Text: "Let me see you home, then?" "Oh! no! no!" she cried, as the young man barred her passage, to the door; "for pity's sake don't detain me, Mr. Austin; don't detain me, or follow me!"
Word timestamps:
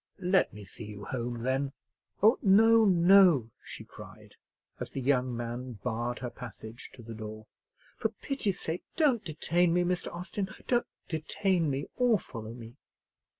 "Let 0.17 0.51
me 0.51 0.63
see 0.63 0.85
you 0.85 1.05
home, 1.05 1.43
then?" 1.43 1.73
"Oh! 2.23 2.39
no! 2.41 2.85
no!" 2.85 3.51
she 3.63 3.83
cried, 3.83 4.33
as 4.79 4.89
the 4.89 4.99
young 4.99 5.37
man 5.37 5.73
barred 5.83 6.17
her 6.17 6.31
passage, 6.31 6.89
to 6.93 7.03
the 7.03 7.13
door; 7.13 7.45
"for 7.97 8.09
pity's 8.09 8.59
sake 8.59 8.83
don't 8.95 9.23
detain 9.23 9.75
me, 9.75 9.83
Mr. 9.83 10.11
Austin; 10.11 10.49
don't 10.65 10.87
detain 11.07 11.69
me, 11.69 11.85
or 11.97 12.17
follow 12.17 12.55
me!" 12.55 12.77